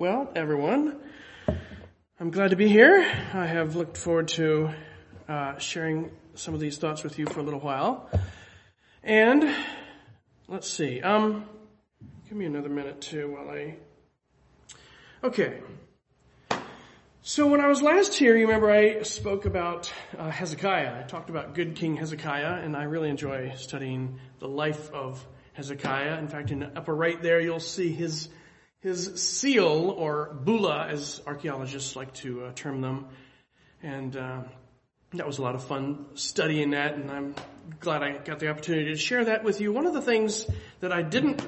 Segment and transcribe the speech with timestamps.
[0.00, 0.96] Well, everyone,
[2.18, 3.06] I'm glad to be here.
[3.34, 4.70] I have looked forward to
[5.28, 8.08] uh, sharing some of these thoughts with you for a little while.
[9.02, 9.54] And
[10.48, 11.02] let's see.
[11.02, 11.44] Um,
[12.26, 13.76] give me another minute too while I.
[15.22, 15.58] Okay.
[17.20, 20.98] So when I was last here, you remember I spoke about uh, Hezekiah.
[20.98, 25.22] I talked about good King Hezekiah, and I really enjoy studying the life of
[25.52, 26.18] Hezekiah.
[26.18, 28.30] In fact, in the upper right there, you'll see his
[28.80, 33.06] his seal, or bulla, as archaeologists like to uh, term them,
[33.82, 34.42] and uh,
[35.12, 37.34] that was a lot of fun studying that, and I'm
[37.78, 39.72] glad I got the opportunity to share that with you.
[39.72, 40.46] One of the things
[40.80, 41.42] that I didn't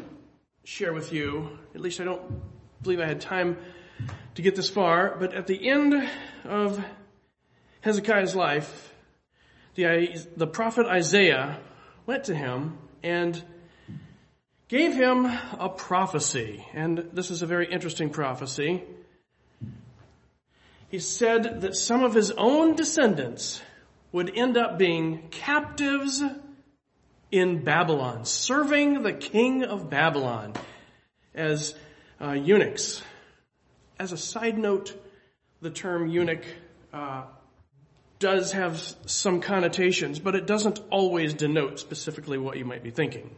[0.64, 2.42] share with you, at least I don't
[2.82, 3.56] believe I had time
[4.34, 6.08] to get this far, but at the end
[6.44, 6.84] of
[7.80, 8.92] Hezekiah's life,
[9.74, 11.58] the, the prophet Isaiah
[12.04, 13.42] went to him and
[14.72, 16.66] gave him a prophecy.
[16.72, 18.82] And this is a very interesting prophecy.
[20.88, 23.60] He said that some of his own descendants
[24.12, 26.22] would end up being captives
[27.30, 30.54] in Babylon, serving the king of Babylon
[31.34, 31.74] as
[32.18, 33.02] uh, eunuchs.
[33.98, 34.94] As a side note,
[35.60, 36.46] the term eunuch
[36.94, 37.24] uh,
[38.18, 43.36] does have some connotations, but it doesn't always denote specifically what you might be thinking.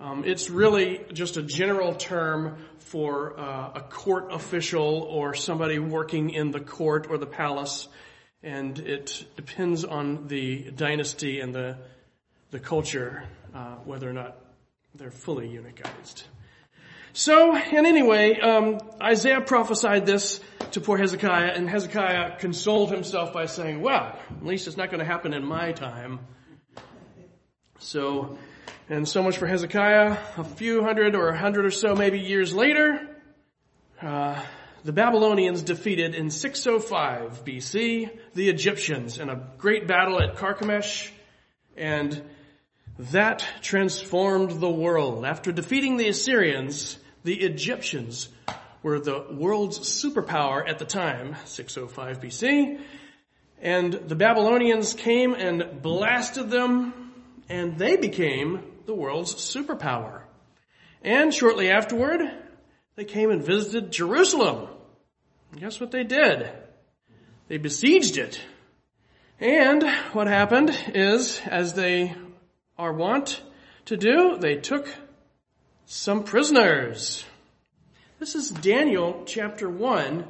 [0.00, 6.30] Um, it's really just a general term for uh, a court official or somebody working
[6.30, 7.88] in the court or the palace,
[8.42, 11.78] and it depends on the dynasty and the
[12.50, 13.24] the culture
[13.54, 14.36] uh, whether or not
[14.94, 16.24] they're fully eunuchized.
[17.12, 20.40] So, in any way, um, Isaiah prophesied this
[20.72, 25.00] to poor Hezekiah, and Hezekiah consoled himself by saying, "Well, at least it's not going
[25.00, 26.20] to happen in my time."
[27.78, 28.38] So
[28.88, 30.16] and so much for Hezekiah.
[30.36, 33.00] A few hundred or a hundred or so maybe years later,
[34.00, 34.40] uh,
[34.84, 41.10] the Babylonians defeated in 605 BC the Egyptians in a great battle at Carchemish,
[41.76, 42.22] and
[42.98, 45.24] that transformed the world.
[45.24, 48.28] After defeating the Assyrians, the Egyptians
[48.82, 52.80] were the world's superpower at the time, 605 BC,
[53.60, 57.12] and the Babylonians came and blasted them,
[57.48, 60.22] and they became the world's superpower.
[61.02, 62.22] And shortly afterward,
[62.96, 64.68] they came and visited Jerusalem.
[65.52, 66.50] And guess what they did?
[67.48, 68.40] They besieged it.
[69.38, 69.82] And
[70.12, 72.14] what happened is, as they
[72.78, 73.42] are wont
[73.86, 74.88] to do, they took
[75.84, 77.24] some prisoners.
[78.18, 80.26] This is Daniel chapter 1.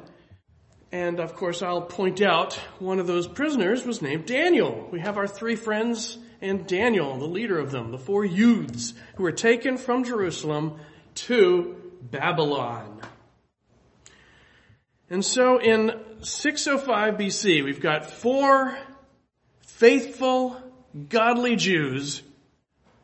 [0.91, 4.87] And of course I'll point out one of those prisoners was named Daniel.
[4.91, 9.23] We have our three friends and Daniel, the leader of them, the four youths who
[9.23, 10.79] were taken from Jerusalem
[11.15, 13.01] to Babylon.
[15.09, 18.77] And so in 605 BC, we've got four
[19.61, 20.61] faithful,
[21.09, 22.23] godly Jews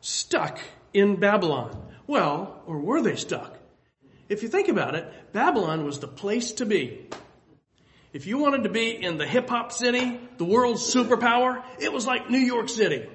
[0.00, 0.60] stuck
[0.92, 1.80] in Babylon.
[2.06, 3.56] Well, or were they stuck?
[4.28, 7.06] If you think about it, Babylon was the place to be.
[8.14, 12.06] If you wanted to be in the hip hop city, the world's superpower, it was
[12.06, 13.08] like New York City.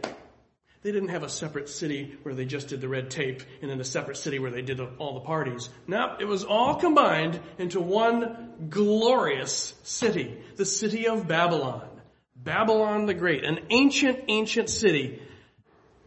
[0.81, 3.79] They didn't have a separate city where they just did the red tape and then
[3.79, 5.69] a separate city where they did all the parties.
[5.87, 11.87] No, it was all combined into one glorious city, the city of Babylon.
[12.35, 15.21] Babylon the Great, an ancient, ancient city.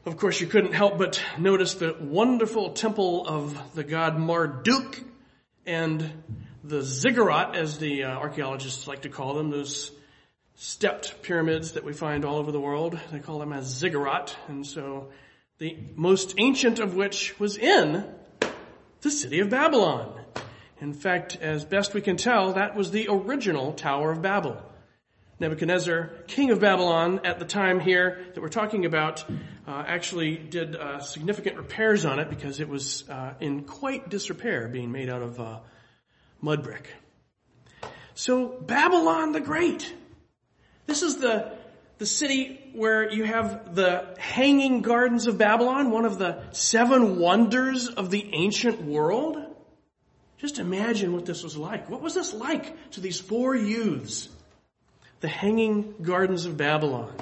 [0.04, 5.00] Of course, you couldn't help but notice the wonderful temple of the god Marduk
[5.64, 6.12] and
[6.64, 9.90] the ziggurat, as the uh, archaeologists like to call them, those
[10.54, 12.98] stepped pyramids that we find all over the world.
[13.10, 14.36] They call them a ziggurat.
[14.48, 15.08] And so
[15.58, 18.04] the most ancient of which was in
[19.00, 20.20] the city of Babylon.
[20.80, 24.60] In fact, as best we can tell, that was the original Tower of Babel.
[25.38, 29.24] Nebuchadnezzar, king of Babylon at the time here that we're talking about,
[29.66, 34.68] uh, actually did uh, significant repairs on it because it was uh, in quite disrepair,
[34.68, 35.58] being made out of uh,
[36.42, 36.88] mud brick.
[38.14, 39.94] So Babylon the Great.
[40.86, 41.52] This is the,
[41.98, 47.88] the city where you have the hanging gardens of Babylon, one of the seven wonders
[47.88, 49.38] of the ancient world.
[50.38, 51.88] Just imagine what this was like.
[51.88, 54.28] What was this like to these four youths?
[55.20, 57.14] The hanging gardens of Babylon.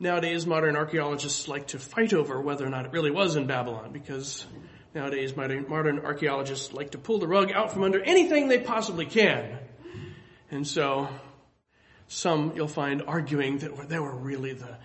[0.00, 3.92] Nowadays, modern archaeologists like to fight over whether or not it really was in Babylon
[3.92, 4.46] because
[4.98, 9.56] Nowadays, modern archaeologists like to pull the rug out from under anything they possibly can.
[10.50, 11.06] And so,
[12.08, 14.76] some you'll find arguing that they were really the,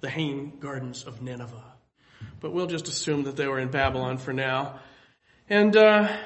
[0.00, 1.64] the hanging gardens of Nineveh.
[2.38, 4.78] But we'll just assume that they were in Babylon for now.
[5.50, 6.16] And, uh,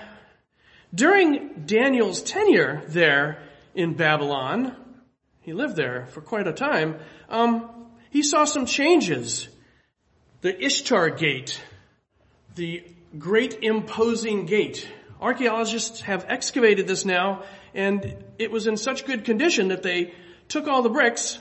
[0.95, 3.43] During Daniel's tenure there
[3.75, 4.77] in Babylon,
[5.41, 6.97] he lived there for quite a time,
[7.31, 7.71] um,
[8.11, 9.49] he saw some changes.
[10.43, 11.63] The Ishtar Gate,
[12.55, 12.85] the
[13.19, 14.89] great imposing gate.
[15.21, 17.45] Archaeologists have excavated this now,
[17.75, 20.13] and it was in such good condition that they
[20.49, 21.39] took all the bricks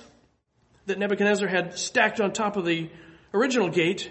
[0.86, 2.90] that Nebuchadnezzar had stacked on top of the
[3.34, 4.10] original gate,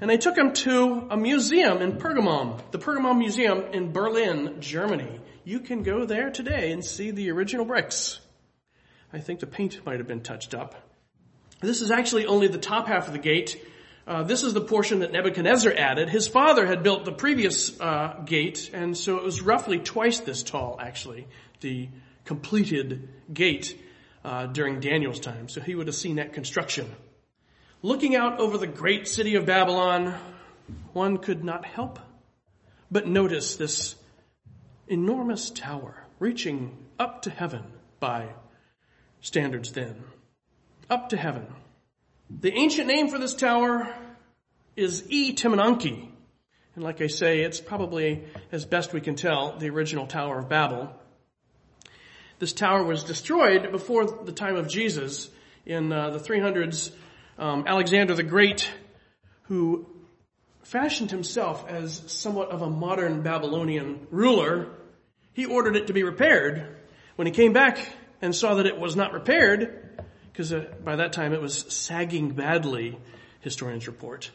[0.00, 5.20] and they took them to a museum in Pergamum, the Pergamum Museum in Berlin, Germany.
[5.44, 8.20] You can go there today and see the original bricks.
[9.12, 10.74] I think the paint might have been touched up.
[11.60, 13.62] This is actually only the top half of the gate.
[14.06, 16.08] Uh, this is the portion that Nebuchadnezzar added.
[16.08, 20.42] His father had built the previous uh, gate, and so it was roughly twice this
[20.42, 21.26] tall, actually,
[21.60, 21.88] the
[22.24, 23.78] completed gate
[24.24, 25.48] uh, during Daniel's time.
[25.48, 26.90] So he would have seen that construction.
[27.82, 30.14] Looking out over the great city of Babylon,
[30.92, 31.98] one could not help
[32.90, 33.94] but notice this
[34.88, 37.62] enormous tower reaching up to heaven
[38.00, 38.28] by
[39.20, 40.02] standards then.
[40.88, 41.46] Up to heaven.
[42.38, 43.92] The ancient name for this tower
[44.76, 45.34] is E.
[45.34, 46.08] Timananki.
[46.76, 48.22] And like I say, it's probably,
[48.52, 50.94] as best we can tell, the original Tower of Babel.
[52.38, 55.28] This tower was destroyed before the time of Jesus
[55.66, 56.92] in uh, the 300s.
[57.36, 58.70] Um, Alexander the Great,
[59.42, 59.86] who
[60.62, 64.68] fashioned himself as somewhat of a modern Babylonian ruler,
[65.32, 66.76] he ordered it to be repaired.
[67.16, 67.92] When he came back
[68.22, 69.79] and saw that it was not repaired,
[70.40, 72.98] because uh, by that time it was sagging badly,
[73.40, 74.30] historians report.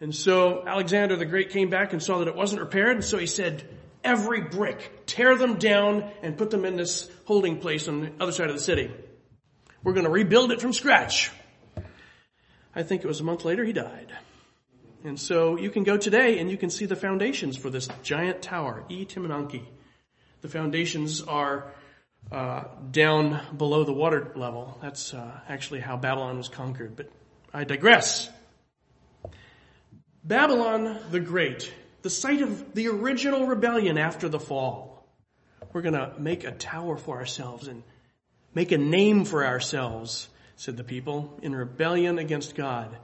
[0.00, 3.18] And so Alexander the Great came back and saw that it wasn't repaired, and so
[3.18, 3.62] he said,
[4.02, 8.32] every brick, tear them down and put them in this holding place on the other
[8.32, 8.90] side of the city.
[9.84, 11.30] We're going to rebuild it from scratch.
[12.74, 14.10] I think it was a month later he died.
[15.04, 18.40] And so you can go today and you can see the foundations for this giant
[18.40, 19.04] tower, E.
[19.04, 19.64] Timananki.
[20.40, 21.70] The foundations are
[22.30, 24.78] uh, down below the water level.
[24.80, 26.96] That's uh, actually how Babylon was conquered.
[26.96, 27.10] But
[27.52, 28.30] I digress.
[30.24, 31.72] Babylon the Great,
[32.02, 35.04] the site of the original rebellion after the fall.
[35.72, 37.82] We're to make a tower for ourselves and
[38.54, 42.96] make a name for ourselves, said the people, in rebellion against God.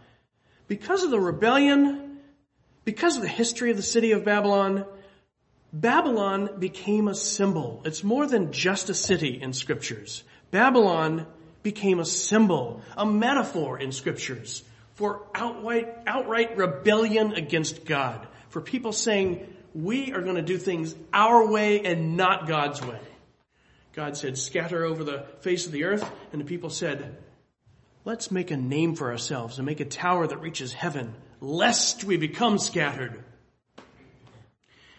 [0.69, 2.19] Because of the rebellion,
[2.85, 4.85] because of the history of the city of Babylon,
[5.73, 7.83] Babylon became a symbol.
[7.85, 10.25] It's more than just a city in scriptures.
[10.51, 11.27] Babylon
[11.63, 14.63] became a symbol, a metaphor in scriptures
[14.95, 18.27] for outright, outright rebellion against God.
[18.49, 22.99] For people saying, we are going to do things our way and not God's way.
[23.93, 26.09] God said, scatter over the face of the earth.
[26.33, 27.17] And the people said,
[28.05, 32.17] let's make a name for ourselves and make a tower that reaches heaven, lest we
[32.17, 33.23] become scattered.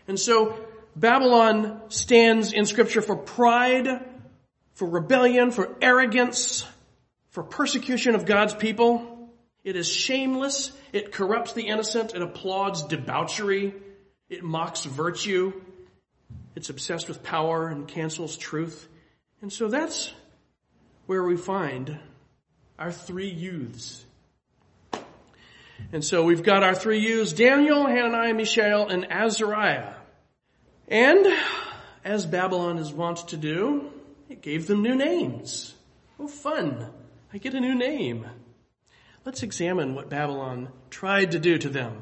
[0.09, 0.59] And so
[0.95, 4.03] Babylon stands in scripture for pride,
[4.73, 6.65] for rebellion, for arrogance,
[7.29, 9.29] for persecution of God's people.
[9.63, 10.71] It is shameless.
[10.93, 12.15] It corrupts the innocent.
[12.15, 13.75] It applauds debauchery.
[14.29, 15.53] It mocks virtue.
[16.55, 18.87] It's obsessed with power and cancels truth.
[19.43, 20.11] And so that's
[21.05, 21.99] where we find
[22.79, 24.03] our three youths
[25.91, 29.95] and so we've got our three youths, Daniel, Hananiah, Mishael, and Azariah.
[30.89, 31.27] And,
[32.03, 33.91] as Babylon is wont to do,
[34.27, 35.75] it gave them new names.
[36.19, 36.89] Oh fun.
[37.31, 38.25] I get a new name.
[39.23, 42.01] Let's examine what Babylon tried to do to them.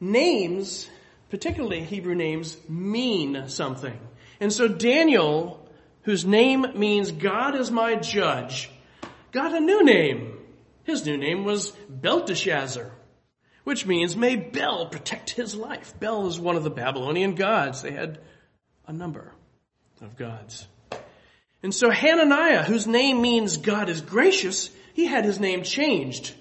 [0.00, 0.88] Names,
[1.28, 3.98] particularly Hebrew names, mean something.
[4.40, 5.68] And so Daniel,
[6.02, 8.70] whose name means God is my judge,
[9.30, 10.38] got a new name.
[10.84, 12.90] His new name was Belteshazzar,
[13.64, 15.94] which means may Bel protect his life.
[15.98, 17.82] Bel is one of the Babylonian gods.
[17.82, 18.18] They had
[18.86, 19.32] a number
[20.00, 20.66] of gods.
[21.62, 26.34] And so Hananiah, whose name means God is gracious, he had his name changed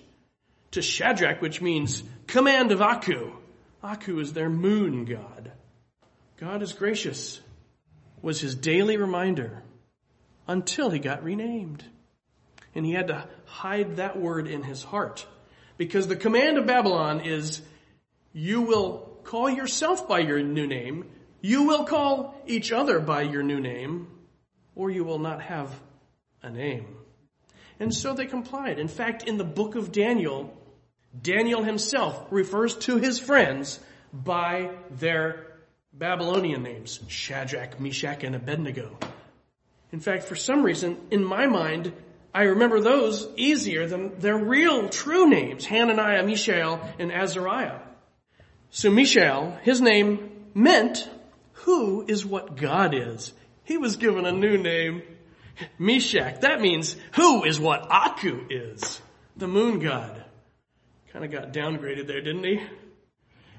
[0.72, 3.34] to Shadrach, which means command of Aku.
[3.84, 5.52] Aku is their moon god.
[6.38, 7.42] God is gracious
[8.22, 9.64] was his daily reminder
[10.48, 11.84] until he got renamed.
[12.76, 15.26] And he had to hide that word in his heart.
[15.80, 17.62] Because the command of Babylon is,
[18.34, 21.06] you will call yourself by your new name,
[21.40, 24.10] you will call each other by your new name,
[24.76, 25.74] or you will not have
[26.44, 26.98] a name.
[27.80, 28.78] And so they complied.
[28.78, 30.54] In fact, in the book of Daniel,
[31.20, 33.80] Daniel himself refers to his friends
[34.12, 35.48] by their
[35.94, 38.98] Babylonian names, Shadrach, Meshach, and Abednego.
[39.94, 41.94] In fact, for some reason, in my mind,
[42.34, 47.80] I remember those easier than their real true names, Hananiah, Mishael, and Azariah.
[48.70, 51.10] So Mishael, his name meant
[51.54, 53.34] who is what God is.
[53.64, 55.02] He was given a new name,
[55.78, 56.42] Meshach.
[56.42, 59.02] That means who is what Aku is,
[59.36, 60.24] the moon god.
[61.12, 62.62] Kind of got downgraded there, didn't he?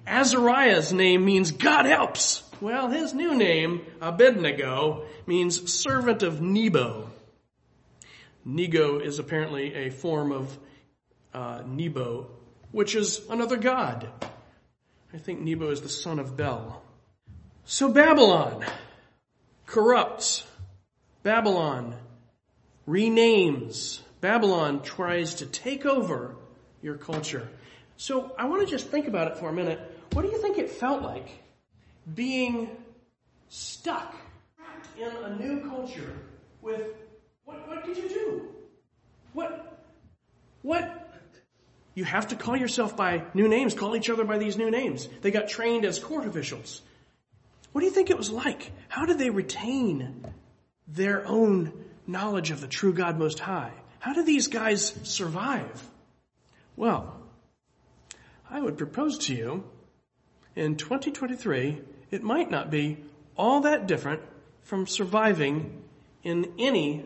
[0.06, 2.42] Azariah's name means God helps.
[2.60, 7.10] Well, his new name, Abednego, means servant of Nebo.
[8.44, 10.58] Nego is apparently a form of
[11.34, 12.28] uh, Nebo,
[12.72, 14.08] which is another god.
[15.12, 16.82] I think Nebo is the son of Bel.
[17.64, 18.64] So Babylon
[19.66, 20.46] corrupts.
[21.22, 21.96] Babylon
[22.88, 24.00] renames.
[24.20, 26.36] Babylon tries to take over
[26.82, 27.48] your culture.
[27.96, 29.80] So I want to just think about it for a minute.
[30.12, 31.28] What do you think it felt like
[32.14, 32.70] being
[33.48, 34.14] stuck
[34.98, 36.16] in a new culture
[36.62, 36.86] with
[37.50, 38.48] what, what could you do?
[39.32, 39.82] What,
[40.62, 41.12] what?
[41.94, 45.08] You have to call yourself by new names, call each other by these new names.
[45.20, 46.82] They got trained as court officials.
[47.72, 48.70] What do you think it was like?
[48.88, 50.24] How did they retain
[50.86, 51.72] their own
[52.06, 53.72] knowledge of the true God Most High?
[53.98, 55.88] How do these guys survive?
[56.76, 57.16] Well,
[58.48, 59.64] I would propose to you
[60.56, 61.80] in 2023,
[62.10, 62.98] it might not be
[63.36, 64.22] all that different
[64.62, 65.82] from surviving
[66.22, 67.04] in any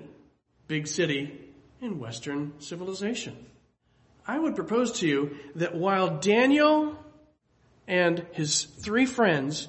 [0.67, 1.41] big city
[1.81, 3.37] in Western civilization.
[4.27, 6.97] I would propose to you that while Daniel
[7.87, 9.69] and his three friends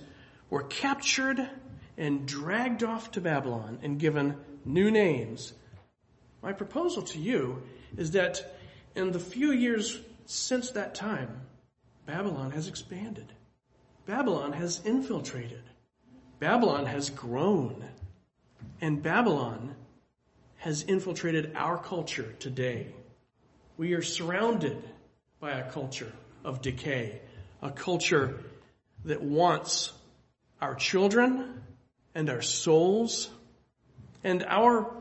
[0.50, 1.50] were captured
[1.98, 5.54] and dragged off to Babylon and given new names,
[6.42, 7.64] my proposal to you
[7.98, 8.56] is that
[8.96, 11.42] in the few years since that time,
[12.06, 13.34] Babylon has expanded.
[14.06, 15.64] Babylon has infiltrated.
[16.40, 17.84] Babylon has grown.
[18.80, 19.76] And Babylon
[20.66, 22.88] has infiltrated our culture today.
[23.78, 24.84] We are surrounded
[25.40, 26.12] by a culture
[26.44, 27.22] of decay,
[27.62, 28.40] a culture
[29.04, 29.94] that wants
[30.60, 31.62] our children
[32.16, 33.30] and our souls
[34.24, 34.92] and our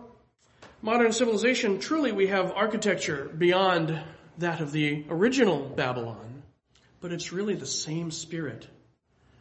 [0.82, 1.80] modern civilization.
[1.80, 3.98] Truly, we have architecture beyond
[4.36, 6.42] that of the original Babylon,
[7.00, 8.68] but it's really the same spirit.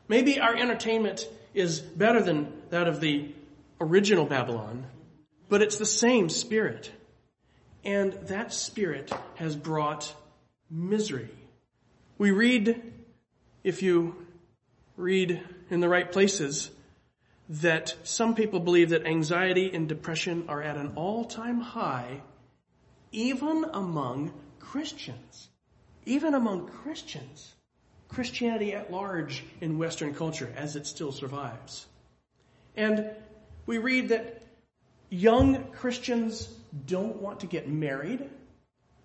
[0.08, 3.34] Maybe our entertainment is better than that of the
[3.82, 4.86] original Babylon,
[5.50, 6.92] but it's the same spirit.
[7.84, 10.14] And that spirit has brought
[10.70, 11.30] misery.
[12.18, 12.82] We read,
[13.64, 14.26] if you
[14.96, 16.72] read in the right places,
[17.50, 22.22] that some people believe that anxiety and depression are at an all-time high,
[23.12, 25.50] even among Christians.
[26.06, 27.54] Even among Christians.
[28.08, 31.86] Christianity at large in Western culture as it still survives.
[32.76, 33.10] And
[33.66, 34.43] we read that
[35.14, 36.50] young Christians
[36.86, 38.30] don't want to get married.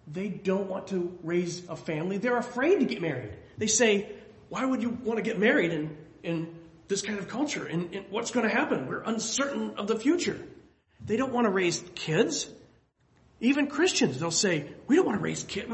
[0.07, 2.17] They don't want to raise a family.
[2.17, 3.33] They're afraid to get married.
[3.59, 4.09] They say,
[4.49, 6.55] why would you want to get married in, in
[6.89, 7.67] this kind of culture?
[7.67, 8.87] And, and what's going to happen?
[8.87, 10.41] We're uncertain of the future.
[11.05, 12.49] They don't want to raise kids.
[13.41, 15.71] Even Christians, they'll say, we don't want to raise kids.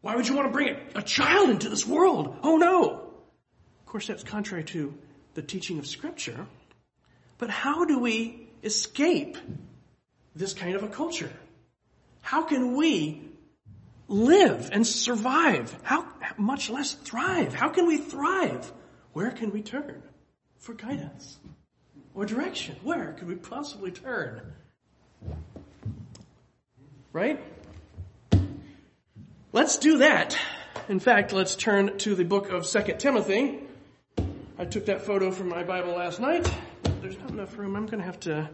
[0.00, 2.36] Why would you want to bring a child into this world?
[2.42, 2.94] Oh no.
[2.94, 4.94] Of course, that's contrary to
[5.34, 6.46] the teaching of scripture.
[7.38, 9.36] But how do we escape
[10.34, 11.32] this kind of a culture?
[12.22, 13.22] How can we
[14.08, 15.76] live and survive?
[15.82, 17.54] How, much less thrive?
[17.54, 18.72] How can we thrive?
[19.12, 20.02] Where can we turn
[20.58, 21.38] for guidance
[22.14, 22.76] or direction?
[22.82, 24.40] Where could we possibly turn?
[27.12, 27.40] Right?
[29.52, 30.38] Let's do that.
[30.88, 33.58] In fact, let's turn to the book of 2 Timothy.
[34.58, 36.50] I took that photo from my Bible last night.
[37.00, 37.76] There's not enough room.
[37.76, 38.50] I'm going to have to,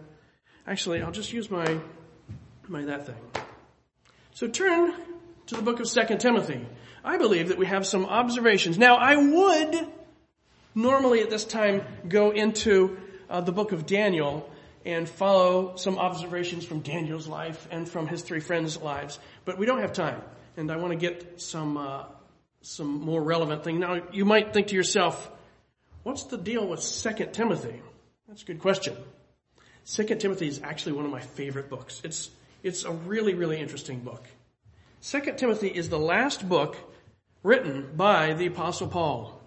[0.67, 1.79] actually, I'll just use my,
[2.69, 3.17] my that thing.
[4.35, 4.95] So turn
[5.47, 6.65] to the book of 2 Timothy.
[7.05, 8.79] I believe that we have some observations.
[8.79, 9.89] Now, I would
[10.75, 12.97] normally at this time go into
[13.29, 14.49] uh, the book of Daniel
[14.85, 19.67] and follow some observations from Daniel's life and from his three friends' lives, but we
[19.67, 20.23] don't have time
[20.57, 22.05] and I want to get some uh,
[22.63, 23.81] some more relevant thing.
[23.81, 25.31] Now, you might think to yourself,
[26.03, 27.81] what's the deal with Second Timothy?
[28.29, 28.97] That's a good question.
[29.85, 32.01] Second Timothy is actually one of my favorite books.
[32.03, 32.31] It's
[32.65, 34.27] it's a really really interesting book.
[35.01, 36.77] Second Timothy is the last book
[37.45, 39.41] written by the Apostle Paul.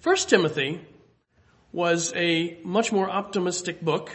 [0.00, 0.80] First Timothy
[1.70, 4.10] was a much more optimistic book.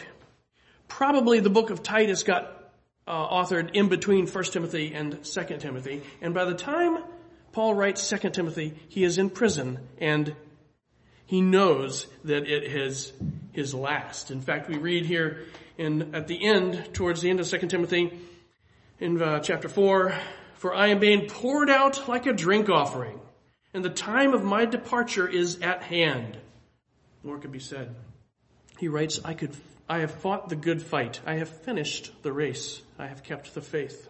[0.86, 2.70] Probably the book of Titus got
[3.06, 6.02] uh, authored in between First Timothy and Second Timothy.
[6.20, 6.98] And by the time
[7.52, 10.36] Paul writes Second Timothy, he is in prison and
[11.28, 13.12] he knows that it is
[13.52, 14.30] his last.
[14.30, 15.44] In fact, we read here
[15.76, 18.18] in, at the end, towards the end of 2 Timothy,
[18.98, 20.14] in uh, chapter 4,
[20.54, 23.20] For I am being poured out like a drink offering,
[23.74, 26.38] and the time of my departure is at hand.
[27.22, 27.94] More could be said.
[28.78, 29.54] he writes, I could,
[29.86, 31.20] I have fought the good fight.
[31.26, 32.80] I have finished the race.
[32.98, 34.08] I have kept the faith.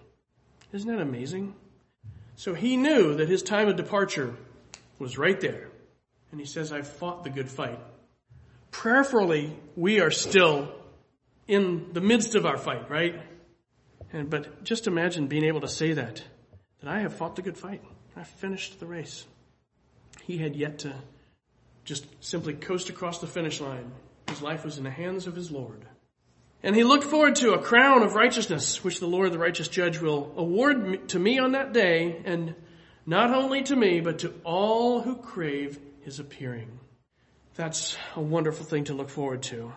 [0.72, 1.56] Isn't that amazing?
[2.36, 4.36] So he knew that his time of departure
[5.00, 5.68] was right there.
[6.30, 7.78] And he says, I've fought the good fight.
[8.70, 10.72] Prayerfully, we are still
[11.46, 13.20] in the midst of our fight, right?
[14.12, 16.22] And, but just imagine being able to say that,
[16.80, 17.82] that I have fought the good fight.
[18.16, 19.24] I finished the race.
[20.24, 20.94] He had yet to
[21.84, 23.90] just simply coast across the finish line.
[24.28, 25.86] His life was in the hands of his Lord.
[26.62, 30.00] And he looked forward to a crown of righteousness, which the Lord, the righteous judge,
[30.00, 32.54] will award to me on that day, and
[33.06, 35.78] not only to me, but to all who crave
[36.08, 36.80] his appearing.
[37.54, 39.74] That's a wonderful thing to look forward to.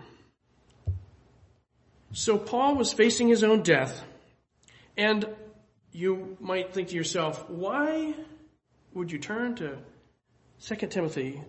[2.14, 4.02] So Paul was facing his own death,
[4.96, 5.28] and
[5.92, 8.14] you might think to yourself, why
[8.94, 9.78] would you turn to
[10.64, 11.42] 2 Timothy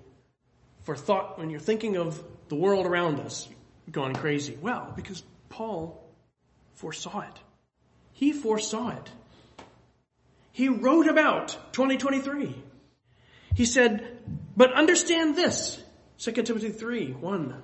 [0.82, 3.48] for thought when you're thinking of the world around us
[3.88, 4.58] gone crazy?
[4.60, 6.04] Well, because Paul
[6.74, 7.38] foresaw it.
[8.14, 9.10] He foresaw it.
[10.50, 12.60] He wrote about 2023.
[13.54, 14.11] He said,
[14.56, 15.82] but understand this,
[16.18, 17.62] 2 Timothy 3, 1.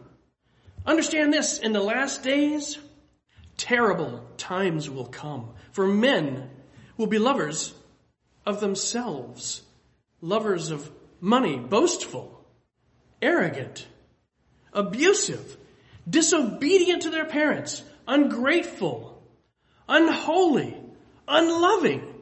[0.87, 2.79] Understand this, in the last days,
[3.57, 6.51] terrible times will come, for men
[6.97, 7.75] will be lovers
[8.47, 9.63] of themselves,
[10.21, 10.91] lovers of
[11.21, 12.47] money, boastful,
[13.21, 13.87] arrogant,
[14.73, 15.57] abusive,
[16.09, 19.23] disobedient to their parents, ungrateful,
[19.89, 20.77] unholy,
[21.27, 22.15] unloving,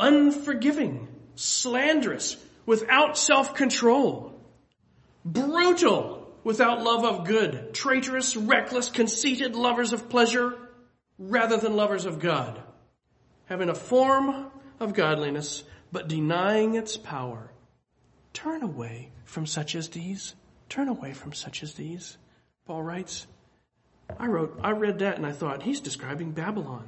[0.00, 4.38] unforgiving, slanderous, without self-control,
[5.24, 10.54] brutal, without love of good, traitorous, reckless, conceited, lovers of pleasure
[11.18, 12.60] rather than lovers of God,
[13.46, 14.50] having a form
[14.80, 17.50] of godliness but denying its power.
[18.32, 20.34] Turn away from such as these.
[20.68, 22.16] Turn away from such as these.
[22.66, 23.26] Paul writes,
[24.18, 26.86] I wrote, I read that and I thought, he's describing Babylon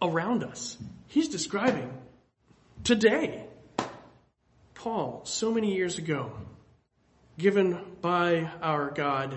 [0.00, 0.78] around us.
[1.08, 1.92] He's describing
[2.84, 3.46] today.
[4.84, 6.30] Paul, so many years ago,
[7.38, 9.34] given by our God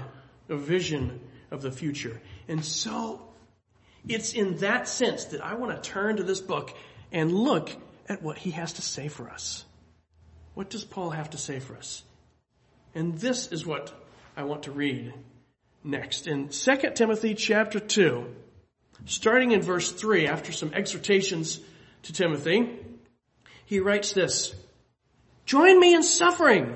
[0.50, 2.20] a vision of the future.
[2.50, 3.22] And so
[4.10, 6.76] it's in that sense that I want to turn to this book
[7.14, 7.70] and look
[8.10, 9.64] at what he has to say for us.
[10.54, 12.04] What does Paul have to say for us?
[12.94, 13.94] And this is what
[14.36, 15.14] I want to read
[15.82, 16.28] next.
[16.28, 18.26] In 2 Timothy chapter 2,
[19.06, 21.62] starting in verse 3, after some exhortations
[22.04, 22.80] to Timothy,
[23.66, 24.54] he writes this,
[25.48, 26.76] Join me in suffering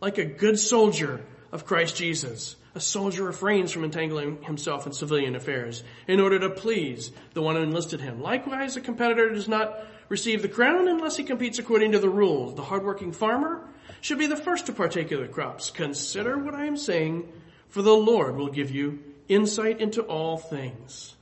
[0.00, 2.56] like a good soldier of Christ Jesus.
[2.74, 7.56] A soldier refrains from entangling himself in civilian affairs in order to please the one
[7.56, 8.22] who enlisted him.
[8.22, 12.54] Likewise, a competitor does not receive the crown unless he competes according to the rules.
[12.54, 13.68] The hardworking farmer
[14.00, 15.70] should be the first to partake of the crops.
[15.70, 17.30] Consider what I am saying
[17.68, 18.98] for the Lord will give you
[19.28, 21.14] insight into all things.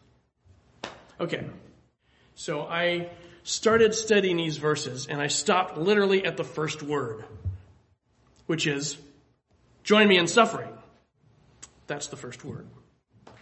[1.18, 1.44] Okay.
[2.36, 3.10] So I
[3.44, 7.24] started studying these verses and I stopped literally at the first word,
[8.46, 8.96] which is
[9.84, 10.70] join me in suffering.
[11.86, 12.66] That's the first word.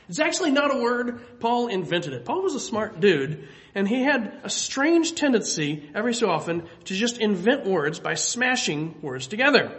[0.09, 1.41] It's actually not a word.
[1.41, 2.25] Paul invented it.
[2.25, 6.95] Paul was a smart dude and he had a strange tendency every so often to
[6.95, 9.73] just invent words by smashing words together.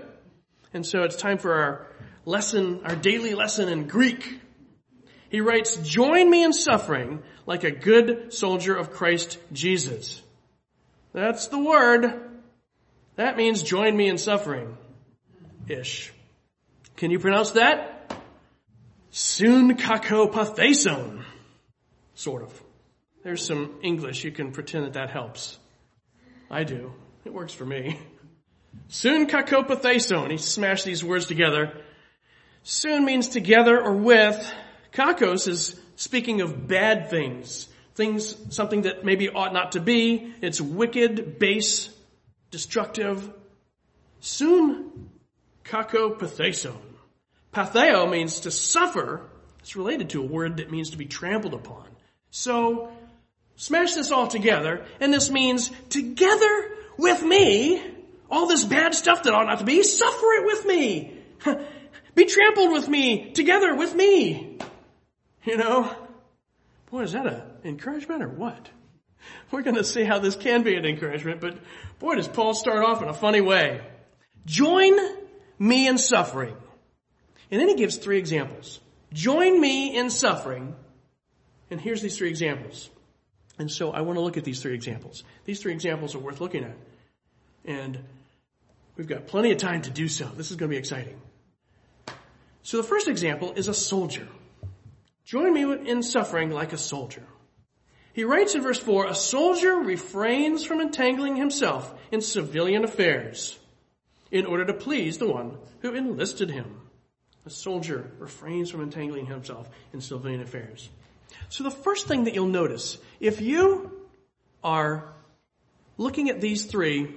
[0.73, 1.87] And so it's time for our
[2.25, 4.39] lesson, our daily lesson in Greek.
[5.33, 10.21] He writes, join me in suffering like a good soldier of Christ Jesus.
[11.11, 12.29] That's the word.
[13.15, 14.77] That means join me in suffering.
[15.67, 16.13] Ish.
[16.97, 18.13] Can you pronounce that?
[19.09, 21.23] Soon kakopatheson.
[22.13, 22.63] Sort of.
[23.23, 24.23] There's some English.
[24.23, 25.57] You can pretend that that helps.
[26.51, 26.93] I do.
[27.25, 27.99] It works for me.
[28.87, 30.29] Soon kakopatheson.
[30.29, 31.73] He smashed these words together.
[32.61, 34.53] Soon means together or with.
[34.93, 37.67] Kakos is speaking of bad things.
[37.95, 40.33] Things, something that maybe ought not to be.
[40.41, 41.89] It's wicked, base,
[42.51, 43.31] destructive.
[44.19, 45.09] Soon,
[45.63, 46.77] kako patheson.
[47.53, 49.29] Patheo means to suffer.
[49.59, 51.85] It's related to a word that means to be trampled upon.
[52.31, 52.91] So,
[53.55, 57.81] smash this all together, and this means together with me,
[58.29, 61.19] all this bad stuff that ought not to be, suffer it with me.
[62.15, 64.52] Be trampled with me, together with me.
[65.45, 65.93] You know?
[66.91, 68.69] Boy, is that an encouragement or what?
[69.51, 71.57] We're going to see how this can be an encouragement, but
[71.99, 73.81] boy, does Paul start off in a funny way.
[74.45, 74.97] Join
[75.57, 76.55] me in suffering.
[77.49, 78.79] And then he gives three examples.
[79.13, 80.75] Join me in suffering.
[81.69, 82.89] And here's these three examples.
[83.57, 85.23] And so I want to look at these three examples.
[85.45, 86.75] These three examples are worth looking at.
[87.65, 87.99] And
[88.97, 90.25] we've got plenty of time to do so.
[90.25, 91.19] This is going to be exciting.
[92.63, 94.27] So the first example is a soldier.
[95.25, 97.23] Join me in suffering like a soldier.
[98.13, 103.57] He writes in verse 4, a soldier refrains from entangling himself in civilian affairs
[104.31, 106.81] in order to please the one who enlisted him.
[107.45, 110.89] A soldier refrains from entangling himself in civilian affairs.
[111.49, 113.91] So the first thing that you'll notice, if you
[114.63, 115.13] are
[115.97, 117.15] looking at these three,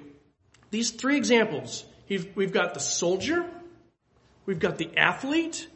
[0.71, 3.45] these three examples, we've got the soldier,
[4.47, 5.69] we've got the athlete,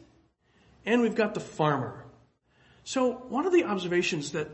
[0.85, 2.00] and we've got the farmer.
[2.83, 4.49] So one of the observations that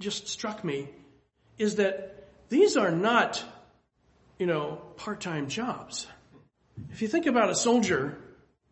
[0.00, 0.88] just struck me
[1.58, 3.42] is that these are not,
[4.38, 6.06] you know, part-time jobs.
[6.90, 8.18] If you think about a soldier,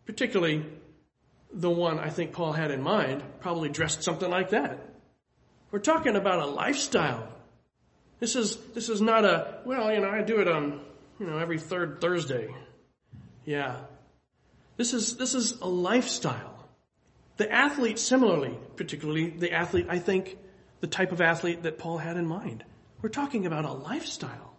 [0.07, 0.65] particularly
[1.53, 4.79] the one I think Paul had in mind, probably dressed something like that.
[5.71, 7.29] We're talking about a lifestyle.
[8.21, 10.81] This is, this is not a, well, you know, I do it on,
[11.19, 12.55] you know, every third Thursday.
[13.45, 13.81] Yeah.
[14.77, 16.52] This is, this is a lifestyle.
[17.37, 20.37] The athlete similarly, particularly the athlete, I think,
[20.81, 22.65] the type of athlete that Paul had in mind.
[23.01, 24.57] We're talking about a lifestyle.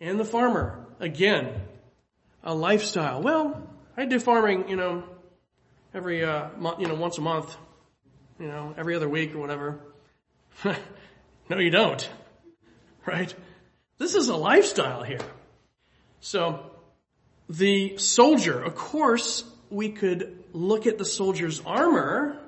[0.00, 1.52] And the farmer, again,
[2.42, 3.22] a lifestyle.
[3.22, 5.04] Well, I do farming, you know,
[5.92, 6.48] every, uh,
[6.78, 7.56] you know, once a month,
[8.38, 9.80] you know, every other week or whatever.
[10.64, 12.08] no, you don't.
[13.04, 13.34] Right?
[13.98, 15.20] This is a lifestyle here.
[16.20, 16.70] So,
[17.48, 22.38] the soldier, of course, we could look at the soldier's armor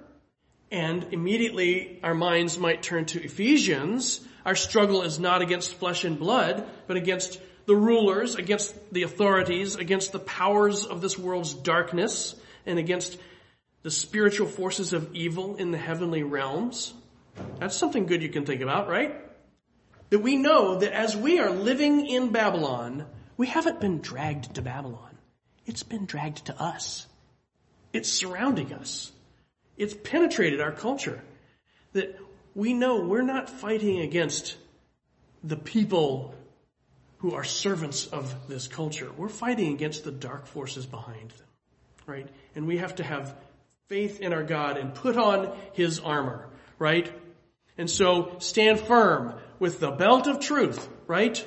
[0.70, 4.26] and immediately our minds might turn to Ephesians.
[4.46, 9.76] Our struggle is not against flesh and blood, but against the rulers, against the authorities,
[9.76, 12.34] against the powers of this world's darkness,
[12.66, 13.18] and against
[13.82, 16.94] the spiritual forces of evil in the heavenly realms.
[17.58, 19.14] That's something good you can think about, right?
[20.10, 24.62] That we know that as we are living in Babylon, we haven't been dragged to
[24.62, 25.18] Babylon.
[25.66, 27.06] It's been dragged to us.
[27.92, 29.12] It's surrounding us.
[29.76, 31.22] It's penetrated our culture.
[31.92, 32.18] That
[32.54, 34.56] we know we're not fighting against
[35.44, 36.34] the people
[37.18, 39.10] who are servants of this culture.
[39.16, 41.46] We're fighting against the dark forces behind them,
[42.06, 42.28] right?
[42.54, 43.36] And we have to have
[43.88, 47.10] faith in our God and put on His armor, right?
[47.78, 51.44] And so stand firm with the belt of truth, right?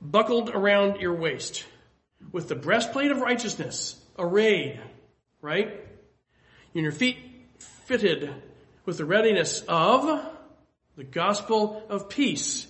[0.00, 1.64] Buckled around your waist
[2.32, 4.80] with the breastplate of righteousness arrayed
[5.44, 5.78] right?
[6.74, 7.18] And your feet
[7.84, 8.34] fitted
[8.86, 10.24] with the readiness of
[10.96, 12.66] the gospel of peace.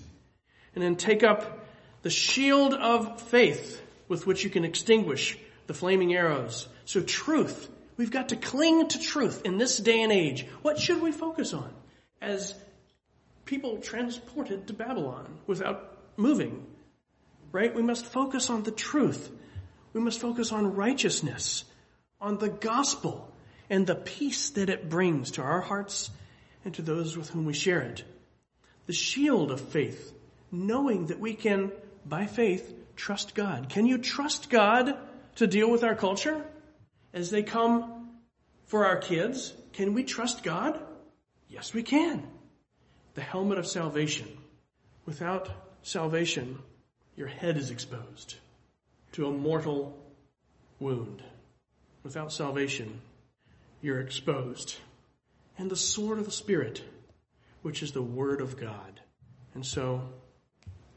[0.75, 1.65] And then take up
[2.03, 6.69] the shield of faith with which you can extinguish the flaming arrows.
[6.85, 7.71] So truth.
[7.97, 10.45] We've got to cling to truth in this day and age.
[10.63, 11.73] What should we focus on
[12.21, 12.57] as
[13.45, 16.67] people transported to Babylon without moving?
[17.53, 17.73] Right?
[17.73, 19.31] We must focus on the truth.
[19.93, 21.65] We must focus on righteousness
[22.21, 23.31] on the gospel
[23.71, 26.11] and the peace that it brings to our hearts
[26.65, 28.05] and to those with whom we share it.
[28.87, 30.13] The shield of faith,
[30.51, 31.73] knowing that we can,
[32.05, 33.69] by faith, trust God.
[33.69, 34.97] Can you trust God
[35.37, 36.45] to deal with our culture
[37.13, 38.11] as they come
[38.67, 39.53] for our kids?
[39.73, 40.81] Can we trust God?
[41.49, 42.27] Yes, we can.
[43.15, 44.29] The helmet of salvation.
[45.07, 45.51] Without
[45.83, 46.59] salvation,
[47.17, 48.37] your head is exposed
[49.13, 49.99] to a mortal
[50.81, 51.23] wound.
[52.05, 53.01] Without salvation,
[53.81, 54.77] you're exposed.
[55.57, 56.83] And the sword of the Spirit,
[57.63, 59.01] which is the Word of God.
[59.55, 60.03] And so,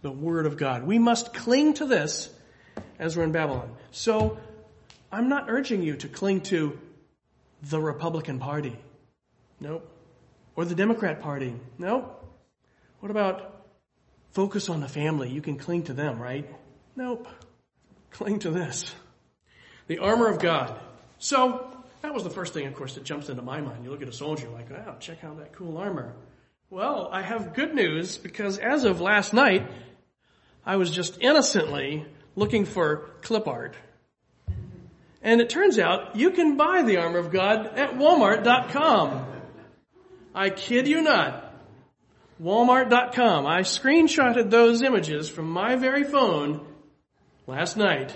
[0.01, 0.83] the Word of God.
[0.83, 2.29] We must cling to this
[2.99, 3.73] as we're in Babylon.
[3.91, 4.37] So,
[5.09, 6.77] I'm not urging you to cling to
[7.63, 8.77] the Republican Party.
[9.61, 9.89] Nope.
[10.57, 11.55] Or the Democrat Party.
[11.77, 12.25] Nope.
[12.99, 13.63] What about
[14.31, 15.29] focus on the family?
[15.29, 16.45] You can cling to them, right?
[16.97, 17.27] Nope.
[18.11, 18.93] Cling to this.
[19.87, 20.77] The armor of God.
[21.19, 21.67] So
[22.01, 23.83] that was the first thing, of course, that jumps into my mind.
[23.83, 26.13] You look at a soldier like, wow, check out that cool armor.
[26.69, 29.69] Well, I have good news because as of last night,
[30.65, 33.75] I was just innocently looking for clip art.
[35.21, 39.25] And it turns out you can buy the armor of God at walmart.com.
[40.35, 41.43] I kid you not.
[42.41, 43.47] Walmart.com.
[43.47, 46.65] I screenshotted those images from my very phone
[47.47, 48.15] last night.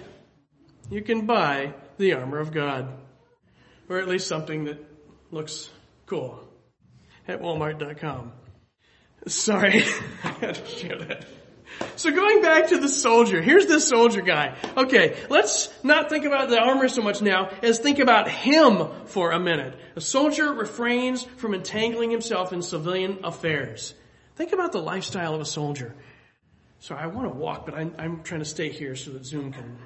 [0.92, 2.98] You can buy the armor of God.
[3.90, 4.84] Or at least something that
[5.32, 5.70] looks
[6.06, 6.40] cool
[7.28, 8.32] at walmart.com.
[9.28, 9.84] Sorry,
[10.24, 11.26] I had to share that.
[11.96, 14.56] So going back to the soldier, here's this soldier guy.
[14.76, 19.32] Okay, let's not think about the armor so much now as think about him for
[19.32, 19.78] a minute.
[19.96, 23.94] A soldier refrains from entangling himself in civilian affairs.
[24.36, 25.96] Think about the lifestyle of a soldier.
[26.80, 29.54] So I want to walk, but I'm, I'm trying to stay here so that Zoom
[29.54, 29.78] can,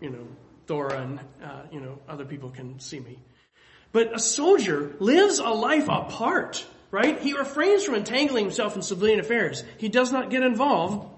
[0.00, 0.26] you know,
[0.66, 3.18] Thora and, uh, you know, other people can see me.
[3.92, 7.20] But a soldier lives a life apart, right?
[7.20, 9.62] He refrains from entangling himself in civilian affairs.
[9.78, 11.08] He does not get involved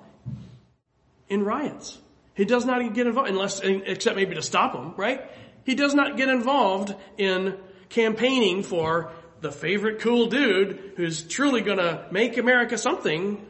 [1.28, 1.98] in riots.
[2.35, 5.22] He does not get involved, unless, except maybe to stop them, right?
[5.64, 7.56] He does not get involved in
[7.88, 13.44] campaigning for the favorite cool dude who's truly gonna make America something,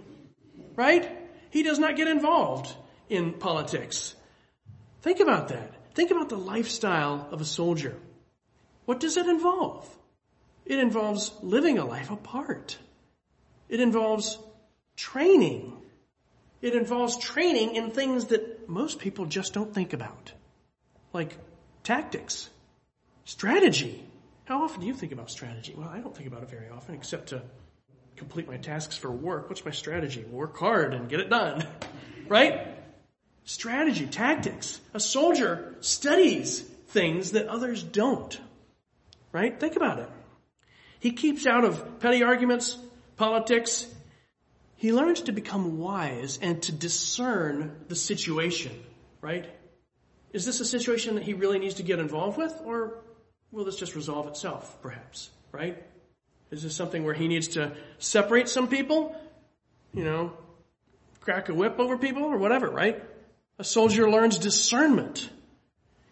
[0.76, 1.10] right?
[1.50, 2.74] He does not get involved
[3.08, 4.14] in politics.
[5.02, 5.75] Think about that.
[5.96, 7.96] Think about the lifestyle of a soldier.
[8.84, 9.88] What does it involve?
[10.66, 12.76] It involves living a life apart.
[13.70, 14.38] It involves
[14.94, 15.72] training.
[16.60, 20.34] It involves training in things that most people just don't think about.
[21.14, 21.38] Like
[21.82, 22.50] tactics,
[23.24, 24.04] strategy.
[24.44, 25.74] How often do you think about strategy?
[25.74, 27.40] Well, I don't think about it very often except to
[28.16, 29.48] complete my tasks for work.
[29.48, 30.24] What's my strategy?
[30.24, 31.66] Work hard and get it done.
[32.28, 32.75] right?
[33.46, 34.80] Strategy, tactics.
[34.92, 38.38] A soldier studies things that others don't.
[39.30, 39.58] Right?
[39.58, 40.10] Think about it.
[40.98, 42.76] He keeps out of petty arguments,
[43.16, 43.86] politics.
[44.74, 48.72] He learns to become wise and to discern the situation,
[49.20, 49.46] right?
[50.32, 52.98] Is this a situation that he really needs to get involved with or
[53.52, 55.82] will this just resolve itself, perhaps, right?
[56.50, 59.14] Is this something where he needs to separate some people?
[59.94, 60.32] You know,
[61.20, 63.02] crack a whip over people or whatever, right?
[63.58, 65.30] A soldier learns discernment.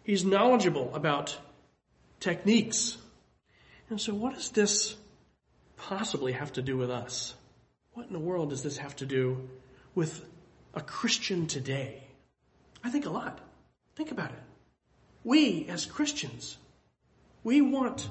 [0.03, 1.37] He's knowledgeable about
[2.19, 2.97] techniques.
[3.89, 4.95] And so what does this
[5.77, 7.35] possibly have to do with us?
[7.93, 9.47] What in the world does this have to do
[9.93, 10.25] with
[10.73, 12.03] a Christian today?
[12.83, 13.39] I think a lot.
[13.95, 14.43] Think about it.
[15.23, 16.57] We as Christians,
[17.43, 18.09] we want,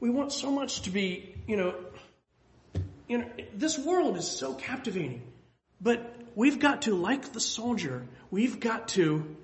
[0.00, 1.74] we want so much to be, you know,
[3.08, 5.22] you know, this world is so captivating.
[5.80, 9.36] But we've got to, like the soldier, we've got to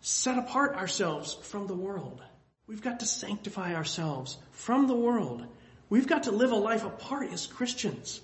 [0.00, 2.20] set apart ourselves from the world.
[2.66, 5.46] We've got to sanctify ourselves from the world.
[5.88, 8.20] We've got to live a life apart as Christians.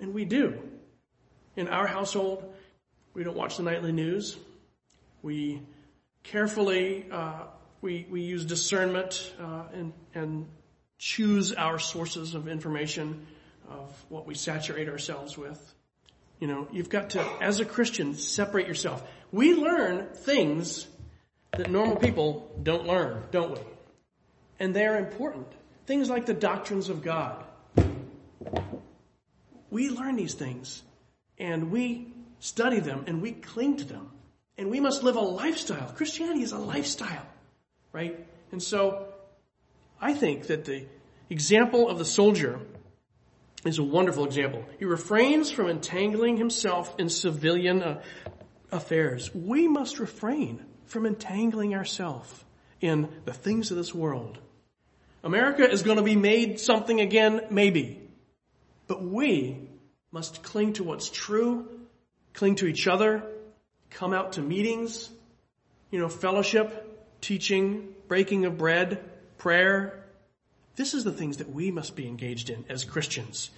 [0.00, 0.58] And we do.
[1.56, 2.54] In our household,
[3.12, 4.36] we don't watch the nightly news.
[5.20, 5.62] We
[6.22, 7.46] carefully, uh,
[7.82, 10.46] we, we use discernment uh, and, and
[10.98, 13.26] choose our sources of information
[13.68, 15.74] of what we saturate ourselves with.
[16.40, 19.02] You know, you've got to, as a Christian, separate yourself.
[19.32, 20.86] We learn things
[21.52, 23.60] that normal people don't learn, don't we?
[24.60, 25.46] And they're important.
[25.86, 27.44] Things like the doctrines of God.
[29.70, 30.82] We learn these things
[31.38, 32.08] and we
[32.40, 34.10] study them and we cling to them.
[34.56, 35.92] And we must live a lifestyle.
[35.94, 37.26] Christianity is a lifestyle,
[37.92, 38.26] right?
[38.50, 39.06] And so
[40.00, 40.86] I think that the
[41.30, 42.58] example of the soldier
[43.64, 44.64] is a wonderful example.
[44.78, 48.02] He refrains from entangling himself in civilian uh,
[48.70, 49.34] affairs.
[49.34, 52.44] We must refrain from entangling ourselves
[52.80, 54.38] in the things of this world.
[55.24, 58.00] America is going to be made something again, maybe.
[58.86, 59.68] But we
[60.12, 61.68] must cling to what's true,
[62.32, 63.24] cling to each other,
[63.90, 65.10] come out to meetings,
[65.90, 69.02] you know, fellowship, teaching, breaking of bread,
[69.36, 70.04] prayer,
[70.78, 73.50] this is the things that we must be engaged in as Christians.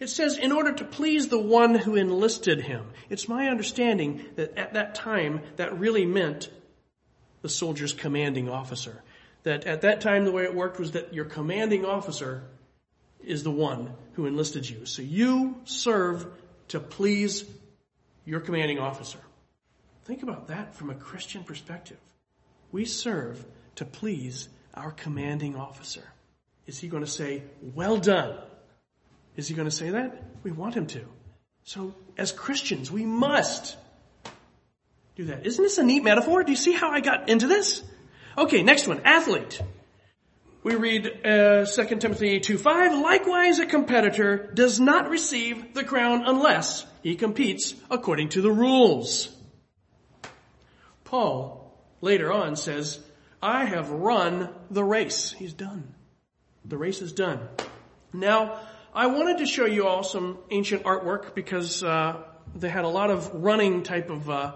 [0.00, 2.86] It says, in order to please the one who enlisted him.
[3.08, 6.50] It's my understanding that at that time, that really meant
[7.42, 9.02] the soldier's commanding officer.
[9.44, 12.42] That at that time, the way it worked was that your commanding officer
[13.24, 14.84] is the one who enlisted you.
[14.84, 16.26] So you serve
[16.68, 17.44] to please
[18.24, 19.20] your commanding officer.
[20.06, 21.98] Think about that from a Christian perspective.
[22.72, 23.44] We serve
[23.76, 26.12] to please our commanding officer.
[26.68, 27.42] Is he going to say,
[27.74, 28.36] well done?
[29.36, 30.22] Is he going to say that?
[30.42, 31.02] We want him to.
[31.64, 33.74] So as Christians, we must
[35.16, 35.46] do that.
[35.46, 36.44] Isn't this a neat metaphor?
[36.44, 37.82] Do you see how I got into this?
[38.36, 39.60] Okay, next one, athlete.
[40.62, 46.84] We read uh, 2 Timothy 2.5, likewise a competitor does not receive the crown unless
[47.02, 49.34] he competes according to the rules.
[51.04, 53.00] Paul later on says,
[53.40, 55.32] I have run the race.
[55.32, 55.94] He's done.
[56.68, 57.40] The race is done.
[58.12, 58.60] Now,
[58.94, 62.22] I wanted to show you all some ancient artwork because uh,
[62.54, 64.52] they had a lot of running type of, uh,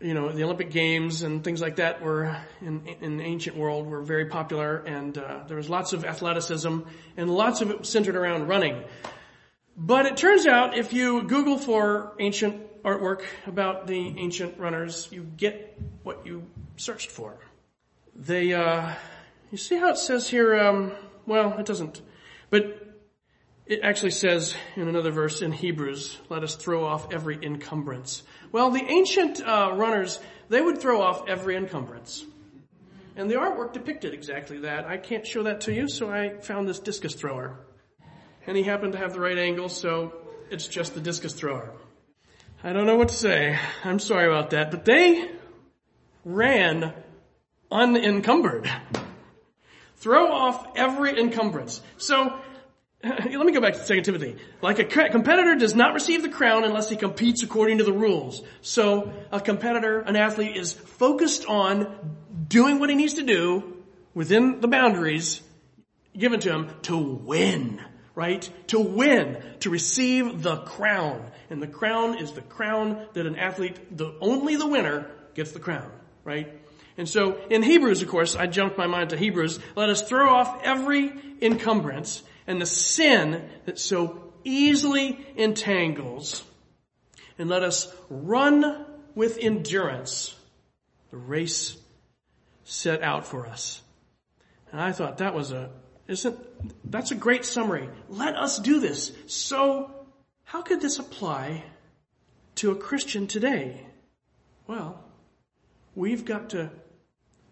[0.00, 3.86] you know, the Olympic Games and things like that were in, in the ancient world
[3.86, 6.80] were very popular, and uh, there was lots of athleticism
[7.16, 8.82] and lots of it centered around running.
[9.76, 15.22] But it turns out if you Google for ancient artwork about the ancient runners, you
[15.36, 17.38] get what you searched for.
[18.16, 18.92] They, uh,
[19.52, 20.58] you see how it says here.
[20.58, 20.92] Um,
[21.26, 22.00] well, it doesn't.
[22.50, 22.92] But
[23.66, 28.22] it actually says in another verse in Hebrews, let us throw off every encumbrance.
[28.50, 32.24] Well, the ancient uh, runners, they would throw off every encumbrance.
[33.16, 34.86] And the artwork depicted exactly that.
[34.86, 37.58] I can't show that to you, so I found this discus thrower.
[38.46, 40.12] And he happened to have the right angle, so
[40.50, 41.72] it's just the discus thrower.
[42.64, 43.58] I don't know what to say.
[43.84, 45.30] I'm sorry about that, but they
[46.24, 46.94] ran
[47.70, 48.70] unencumbered.
[50.02, 51.80] Throw off every encumbrance.
[51.96, 52.36] So,
[53.04, 54.36] let me go back to 2 Timothy.
[54.60, 58.42] Like a competitor does not receive the crown unless he competes according to the rules.
[58.62, 62.16] So, a competitor, an athlete is focused on
[62.48, 63.76] doing what he needs to do
[64.12, 65.40] within the boundaries
[66.18, 67.80] given to him to win,
[68.16, 68.50] right?
[68.68, 71.30] To win, to receive the crown.
[71.48, 75.60] And the crown is the crown that an athlete, the, only the winner gets the
[75.60, 75.92] crown,
[76.24, 76.60] right?
[76.96, 80.34] And so in Hebrews, of course, I jumped my mind to Hebrews, let us throw
[80.34, 86.44] off every encumbrance and the sin that so easily entangles
[87.38, 90.34] and let us run with endurance
[91.10, 91.76] the race
[92.64, 93.82] set out for us.
[94.70, 95.70] And I thought that was a,
[96.08, 96.38] isn't,
[96.90, 97.88] that's a great summary.
[98.08, 99.12] Let us do this.
[99.26, 99.90] So,
[100.44, 101.64] how could this apply
[102.56, 103.86] to a Christian today?
[104.66, 105.04] Well,
[105.94, 106.70] we've got to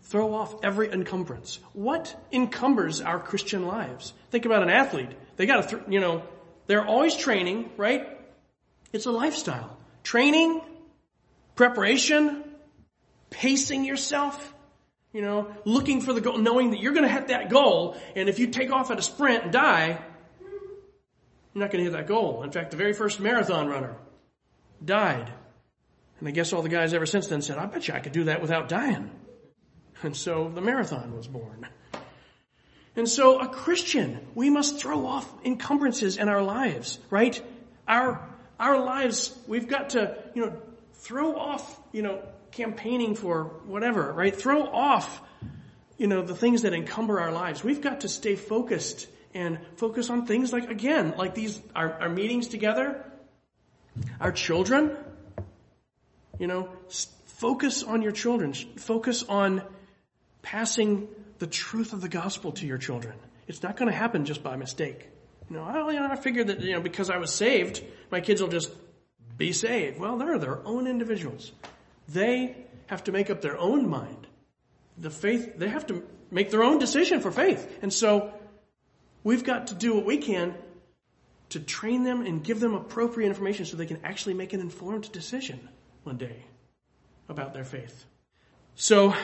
[0.03, 1.59] throw off every encumbrance.
[1.73, 4.13] What encumbers our Christian lives?
[4.31, 5.11] Think about an athlete.
[5.37, 6.23] They gotta, th- you know,
[6.67, 8.09] they're always training, right?
[8.93, 9.77] It's a lifestyle.
[10.03, 10.61] Training,
[11.55, 12.45] preparation,
[13.31, 14.55] pacing yourself,
[15.13, 18.29] you know, looking for the goal, knowing that you're going to hit that goal, and
[18.29, 19.99] if you take off at a sprint and die,
[20.41, 22.43] you're not going to hit that goal.
[22.43, 23.97] In fact, the very first marathon runner
[24.85, 25.33] died.
[26.21, 28.13] And I guess all the guys ever since then said, I bet you I could
[28.13, 29.11] do that without dying.
[30.03, 31.67] And so the marathon was born.
[32.97, 37.41] And so a Christian, we must throw off encumbrances in our lives, right?
[37.87, 40.61] Our, our lives, we've got to, you know,
[40.95, 44.35] throw off, you know, campaigning for whatever, right?
[44.35, 45.23] Throw off,
[45.99, 47.63] you know, the things that encumber our lives.
[47.63, 52.09] We've got to stay focused and focus on things like, again, like these, our, our
[52.09, 53.05] meetings together,
[54.21, 54.97] our children,
[56.39, 56.69] you know,
[57.27, 58.53] focus on your children.
[58.53, 59.63] Focus on
[60.43, 63.15] passing the truth of the gospel to your children.
[63.47, 65.09] It's not going to happen just by mistake.
[65.49, 68.21] You know, I, you know, I figured that, you know, because I was saved, my
[68.21, 68.71] kids will just
[69.37, 69.99] be saved.
[69.99, 71.53] Well, they're their own individuals.
[72.09, 74.27] They have to make up their own mind.
[74.99, 77.79] The faith, they have to make their own decision for faith.
[77.83, 78.33] And so
[79.25, 80.55] we've got to do what we can
[81.51, 85.11] to train them and give them appropriate information so they can actually make an informed
[85.11, 85.69] decision
[86.05, 86.45] one day
[87.29, 88.05] about their faith.
[88.77, 89.15] So,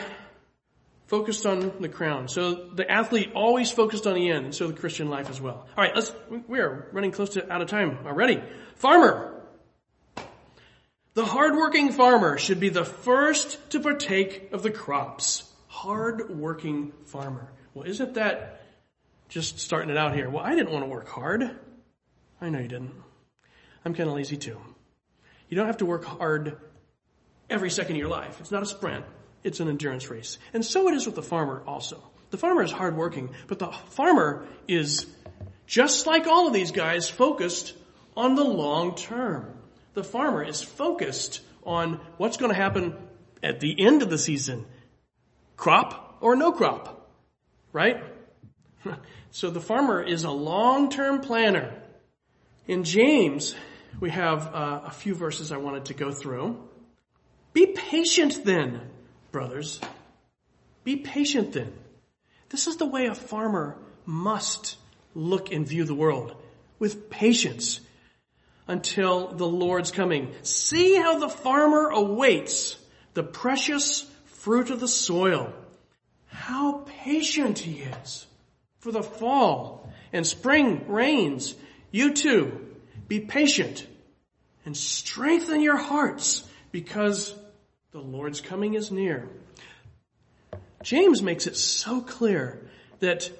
[1.07, 2.27] focused on the crown.
[2.27, 5.67] So the athlete always focused on the end, and so the Christian life as well.
[5.77, 6.13] Alright, let's,
[6.47, 8.43] we are running close to out of time already.
[8.75, 9.33] Farmer.
[11.13, 15.51] The hardworking farmer should be the first to partake of the crops.
[15.67, 17.51] Hardworking farmer.
[17.73, 18.61] Well, isn't that
[19.29, 20.29] just starting it out here?
[20.29, 21.49] Well, I didn't want to work hard.
[22.39, 22.93] I know you didn't.
[23.83, 24.59] I'm kind of lazy too.
[25.49, 26.57] You don't have to work hard
[27.49, 28.39] every second of your life.
[28.39, 29.05] It's not a sprint.
[29.43, 30.37] It's an endurance race.
[30.53, 32.01] And so it is with the farmer also.
[32.31, 35.05] The farmer is hardworking, but the farmer is
[35.65, 37.73] just like all of these guys focused
[38.15, 39.57] on the long term
[39.97, 42.95] the farmer is focused on what's going to happen
[43.41, 44.63] at the end of the season.
[45.55, 47.09] Crop or no crop,
[47.73, 48.03] right?
[49.31, 51.73] so the farmer is a long-term planner.
[52.67, 53.55] In James,
[53.99, 56.63] we have uh, a few verses I wanted to go through.
[57.53, 58.81] Be patient then,
[59.37, 59.79] brothers.
[60.83, 61.71] Be patient then.
[62.49, 64.77] This is the way a farmer must
[65.13, 66.35] look and view the world.
[66.79, 67.79] With patience
[68.67, 70.33] until the Lord's coming.
[70.41, 72.79] See how the farmer awaits
[73.13, 75.53] the precious fruit of the soil.
[76.25, 78.25] How patient he is
[78.79, 81.53] for the fall and spring rains.
[81.91, 82.73] You too,
[83.07, 83.85] be patient
[84.65, 87.35] and strengthen your hearts because
[87.91, 89.29] the Lord's coming is near.
[90.83, 92.69] James makes it so clear
[92.99, 93.31] that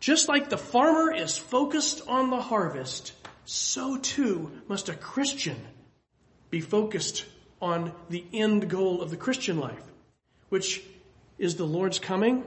[0.00, 3.12] just like the farmer is focused on the harvest,
[3.44, 5.56] so too must a Christian
[6.50, 7.24] be focused
[7.60, 9.82] on the end goal of the Christian life,
[10.48, 10.82] which
[11.38, 12.44] is the Lord's coming,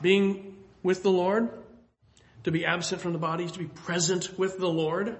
[0.00, 1.50] being with the Lord,
[2.44, 5.16] to be absent from the body, to be present with the Lord.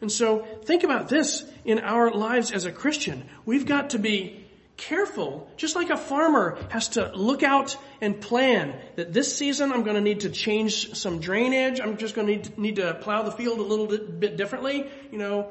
[0.00, 3.24] And so think about this in our lives as a Christian.
[3.44, 4.44] We've got to be
[4.76, 9.82] careful, just like a farmer has to look out and plan that this season I'm
[9.82, 11.80] going to need to change some drainage.
[11.80, 14.86] I'm just going to need to, need to plow the field a little bit differently.
[15.10, 15.50] You know,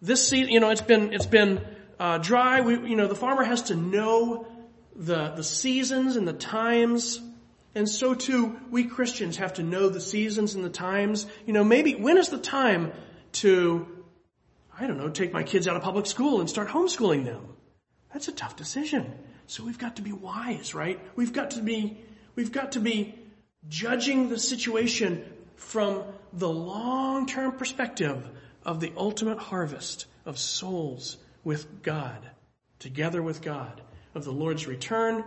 [0.00, 1.60] this season, you know, it's been, it's been,
[2.00, 2.62] uh, dry.
[2.62, 4.46] We, you know, the farmer has to know
[4.96, 7.20] the, the seasons and the times.
[7.74, 11.26] And so too, we Christians have to know the seasons and the times.
[11.46, 12.92] You know, maybe, when is the time
[13.34, 13.86] to,
[14.78, 17.48] I don't know, take my kids out of public school and start homeschooling them?
[18.12, 19.12] That's a tough decision.
[19.46, 21.00] So we've got to be wise, right?
[21.16, 21.98] We've got to be,
[22.34, 23.14] we've got to be
[23.68, 25.24] judging the situation
[25.56, 28.26] from the long-term perspective
[28.64, 32.18] of the ultimate harvest of souls with God,
[32.78, 33.80] together with God,
[34.14, 35.24] of the Lord's return,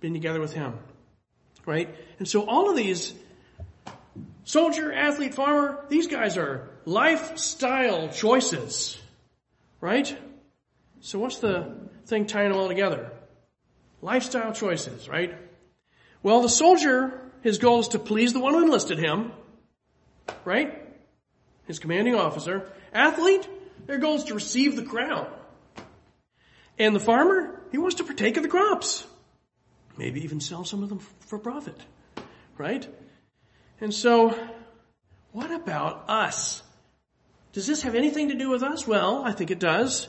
[0.00, 0.74] being together with Him.
[1.66, 1.94] Right?
[2.18, 3.14] And so all of these,
[4.44, 8.98] soldier, athlete, farmer, these guys are lifestyle choices.
[9.80, 10.16] Right?
[11.00, 13.12] So what's the thing tying them all together?
[14.02, 15.34] Lifestyle choices, right?
[16.22, 19.32] Well, the soldier, his goal is to please the one who enlisted him,
[20.44, 20.82] right?
[21.66, 22.70] His commanding officer.
[22.92, 23.48] Athlete,
[23.86, 25.28] their goal is to receive the crown.
[26.78, 29.06] And the farmer, he wants to partake of the crops.
[29.96, 31.78] Maybe even sell some of them for profit,
[32.56, 32.86] right?
[33.80, 34.38] And so,
[35.32, 36.62] what about us?
[37.52, 38.86] Does this have anything to do with us?
[38.86, 40.08] Well, I think it does.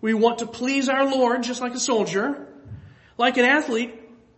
[0.00, 2.46] We want to please our Lord just like a soldier.
[3.16, 3.94] Like an athlete,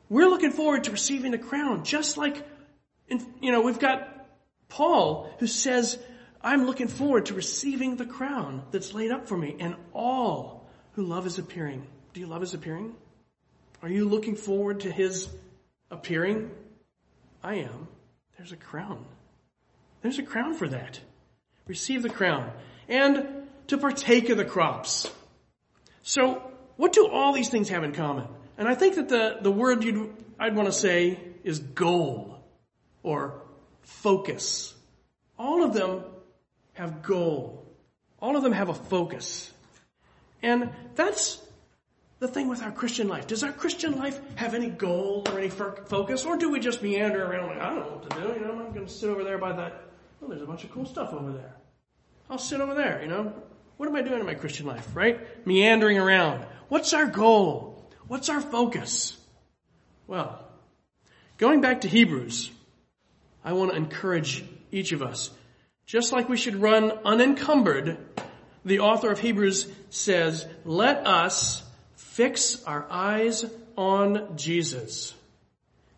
[0.09, 2.43] we're looking forward to receiving a crown just like,
[3.09, 4.27] you know, we've got
[4.69, 5.99] Paul who says,
[6.41, 11.05] I'm looking forward to receiving the crown that's laid up for me and all who
[11.05, 11.87] love his appearing.
[12.15, 12.95] Do you love his appearing?
[13.83, 15.29] Are you looking forward to his
[15.91, 16.51] appearing?
[17.43, 17.89] I am.
[18.41, 19.05] There's a crown.
[20.01, 20.99] There's a crown for that.
[21.67, 22.51] Receive the crown.
[22.89, 25.07] And to partake of the crops.
[26.01, 28.27] So, what do all these things have in common?
[28.57, 32.43] And I think that the, the word you'd, I'd want to say is goal
[33.03, 33.43] or
[33.83, 34.73] focus.
[35.39, 36.05] All of them
[36.73, 37.67] have goal.
[38.23, 39.53] All of them have a focus.
[40.43, 41.43] And that's
[42.21, 43.27] the thing with our Christian life.
[43.27, 46.25] Does our Christian life have any goal or any focus?
[46.25, 48.53] Or do we just meander around like, I don't know what to do, you know,
[48.53, 49.85] I'm going to sit over there by that,
[50.23, 51.57] oh, there's a bunch of cool stuff over there.
[52.29, 53.33] I'll sit over there, you know.
[53.79, 55.47] What am I doing in my Christian life, right?
[55.47, 56.45] Meandering around.
[56.69, 57.91] What's our goal?
[58.07, 59.17] What's our focus?
[60.07, 60.47] Well,
[61.39, 62.51] going back to Hebrews,
[63.43, 65.31] I want to encourage each of us.
[65.87, 67.97] Just like we should run unencumbered,
[68.65, 71.63] the author of Hebrews says, let us
[72.21, 73.47] fix our eyes
[73.79, 75.15] on Jesus.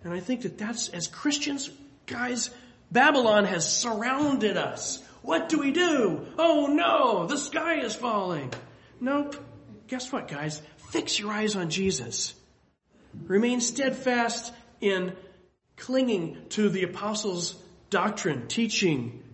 [0.04, 1.68] And I think that that's, as Christians,
[2.06, 2.48] guys,
[2.92, 5.02] Babylon has surrounded us.
[5.22, 6.24] What do we do?
[6.38, 8.52] Oh no, the sky is falling.
[9.00, 9.34] Nope.
[9.88, 10.62] Guess what, guys?
[10.92, 12.34] Fix your eyes on Jesus.
[13.26, 15.16] Remain steadfast in
[15.76, 17.56] clinging to the apostles'
[17.90, 19.24] doctrine, teaching,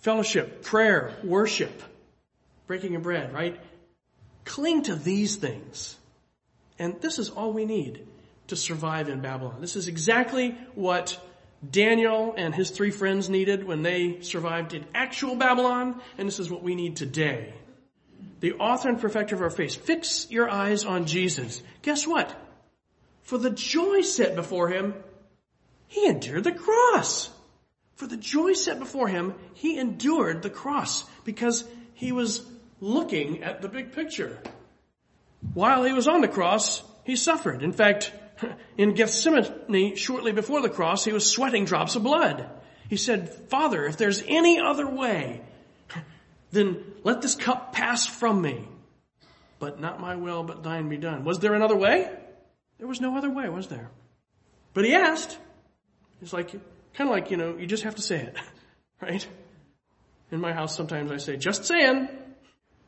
[0.00, 1.82] fellowship, prayer, worship,
[2.66, 3.58] breaking of bread, right?
[4.44, 5.96] Cling to these things.
[6.80, 8.06] And this is all we need
[8.48, 9.60] to survive in Babylon.
[9.60, 11.20] This is exactly what
[11.70, 16.50] Daniel and his three friends needed when they survived in actual Babylon, and this is
[16.50, 17.52] what we need today.
[18.40, 19.84] The author and perfecter of our faith.
[19.84, 21.62] Fix your eyes on Jesus.
[21.82, 22.34] Guess what?
[23.24, 24.94] For the joy set before him,
[25.86, 27.28] he endured the cross.
[27.96, 31.62] For the joy set before him, he endured the cross because
[31.92, 32.42] he was
[32.80, 34.40] looking at the big picture.
[35.54, 37.62] While he was on the cross, he suffered.
[37.62, 38.12] In fact,
[38.78, 42.48] in Gethsemane, shortly before the cross, he was sweating drops of blood.
[42.88, 45.42] He said, Father, if there's any other way,
[46.50, 48.66] then let this cup pass from me.
[49.58, 51.24] But not my will, but thine be done.
[51.24, 52.10] Was there another way?
[52.78, 53.90] There was no other way, was there?
[54.72, 55.36] But he asked.
[56.22, 56.50] It's like,
[56.94, 58.36] kind of like, you know, you just have to say it.
[59.02, 59.26] Right?
[60.30, 62.10] In my house, sometimes I say, just saying.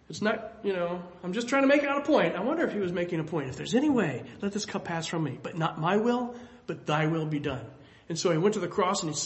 [0.09, 2.35] It's not, you know, I'm just trying to make out a point.
[2.35, 3.49] I wonder if he was making a point.
[3.49, 5.39] If there's any way, let this cup pass from me.
[5.43, 6.35] But not my will,
[6.67, 7.65] but thy will be done.
[8.09, 9.21] And so he went to the cross and he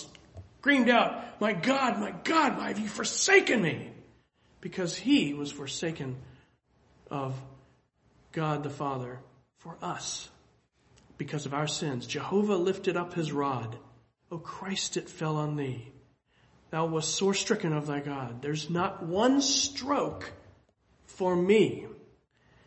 [0.61, 3.91] screamed out, my God, my God, why have you forsaken me?
[4.61, 6.16] Because he was forsaken
[7.11, 7.35] of
[8.33, 9.18] God the Father
[9.59, 10.29] for us.
[11.18, 12.07] Because of our sins.
[12.07, 13.77] Jehovah lifted up his rod.
[14.31, 15.91] O Christ, it fell on thee.
[16.70, 18.43] Thou wast sore stricken of thy God.
[18.43, 20.31] There's not one stroke
[21.07, 21.87] for me.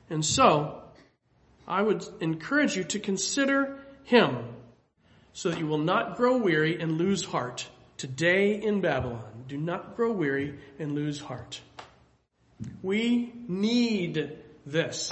[0.09, 0.81] And so,
[1.67, 4.37] I would encourage you to consider Him
[5.33, 7.67] so that you will not grow weary and lose heart.
[7.97, 11.61] Today in Babylon, do not grow weary and lose heart.
[12.81, 15.11] We need this.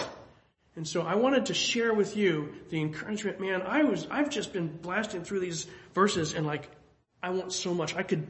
[0.76, 4.54] And so I wanted to share with you the encouragement, man, I was, I've just
[4.54, 6.70] been blasting through these verses and like,
[7.22, 7.96] I want so much.
[7.96, 8.28] I could,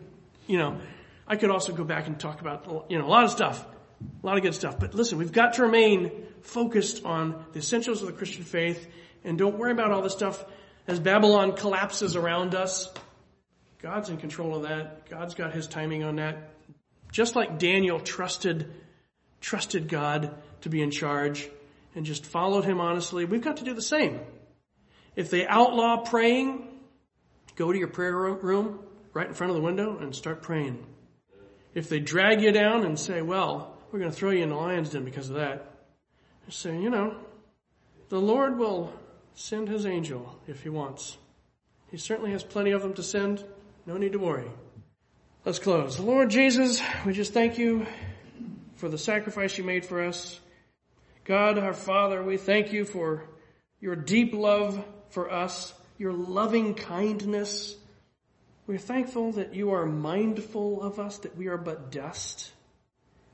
[0.47, 0.79] you know,
[1.27, 3.65] I could also go back and talk about, you know, a lot of stuff,
[4.01, 4.79] a lot of good stuff.
[4.79, 8.87] But listen, we've got to remain focused on the essentials of the Christian faith
[9.23, 10.43] and don't worry about all this stuff
[10.87, 12.91] as Babylon collapses around us.
[13.81, 15.09] God's in control of that.
[15.09, 16.51] God's got his timing on that.
[17.11, 18.71] Just like Daniel trusted,
[19.41, 21.49] trusted God to be in charge
[21.95, 24.19] and just followed him honestly, we've got to do the same.
[25.15, 26.67] If they outlaw praying,
[27.55, 28.79] go to your prayer room
[29.13, 30.85] right in front of the window and start praying.
[31.73, 34.55] If they drag you down and say, well, we're going to throw you in the
[34.55, 35.71] lion's den because of that,
[36.45, 37.15] just say, you know,
[38.09, 38.93] the Lord will
[39.35, 41.17] send his angel if he wants.
[41.91, 43.43] He certainly has plenty of them to send.
[43.85, 44.49] No need to worry.
[45.45, 45.99] Let's close.
[45.99, 47.85] Lord Jesus, we just thank you
[48.75, 50.39] for the sacrifice you made for us.
[51.23, 53.23] God, our Father, we thank you for
[53.79, 57.75] your deep love for us, your loving kindness.
[58.65, 62.51] We're thankful that you are mindful of us, that we are but dust,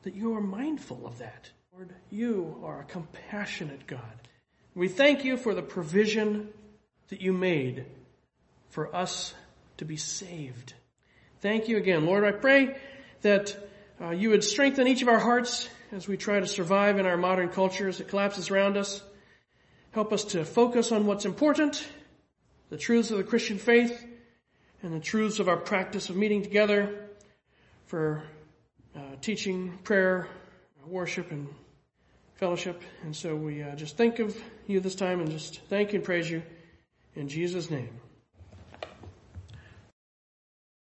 [0.03, 1.49] that you are mindful of that.
[1.73, 4.29] Lord, you are a compassionate God.
[4.75, 6.49] We thank you for the provision
[7.09, 7.85] that you made
[8.69, 9.33] for us
[9.77, 10.73] to be saved.
[11.41, 12.05] Thank you again.
[12.05, 12.77] Lord, I pray
[13.21, 13.55] that
[14.01, 17.17] uh, you would strengthen each of our hearts as we try to survive in our
[17.17, 19.01] modern culture as it collapses around us.
[19.91, 21.87] Help us to focus on what's important,
[22.69, 24.05] the truths of the Christian faith,
[24.81, 27.09] and the truths of our practice of meeting together
[27.85, 28.23] for
[28.95, 30.27] uh, teaching, prayer,
[30.87, 31.47] worship, and
[32.35, 32.81] fellowship.
[33.03, 34.35] And so we uh, just think of
[34.67, 36.43] you this time and just thank you and praise you
[37.15, 38.02] in Jesus' name.